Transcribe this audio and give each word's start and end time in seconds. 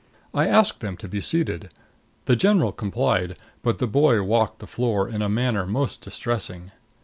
I 0.33 0.47
asked 0.47 0.79
them 0.79 0.97
to 0.97 1.07
be 1.07 1.21
seated; 1.21 1.69
the 2.25 2.35
general 2.35 2.71
complied, 2.71 3.35
but 3.61 3.77
the 3.77 3.85
boy 3.85 4.23
walked 4.23 4.57
the 4.57 4.65
floor 4.65 5.07
in 5.07 5.21
a 5.21 5.29
manner 5.29 5.67
most 5.67 6.01
distressing. 6.01 6.71